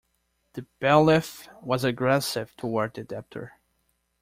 [0.53, 3.59] The bailiff was aggressive toward the debtor.